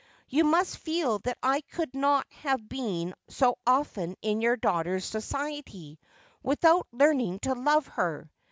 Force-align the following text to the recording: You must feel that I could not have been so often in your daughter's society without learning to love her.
You 0.29 0.45
must 0.45 0.79
feel 0.79 1.19
that 1.19 1.37
I 1.43 1.61
could 1.61 1.93
not 1.93 2.25
have 2.39 2.67
been 2.67 3.13
so 3.29 3.59
often 3.67 4.15
in 4.23 4.41
your 4.41 4.57
daughter's 4.57 5.05
society 5.05 5.99
without 6.41 6.87
learning 6.91 7.37
to 7.41 7.53
love 7.53 7.85
her. 7.85 8.31